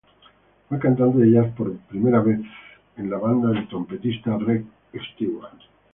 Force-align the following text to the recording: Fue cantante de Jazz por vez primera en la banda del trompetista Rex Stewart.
Fue 0.67 0.79
cantante 0.79 1.19
de 1.19 1.29
Jazz 1.31 1.53
por 1.55 1.69
vez 1.69 1.79
primera 1.87 2.23
en 2.25 3.07
la 3.11 3.19
banda 3.19 3.49
del 3.49 3.67
trompetista 3.67 4.35
Rex 4.35 4.65
Stewart. 5.13 5.59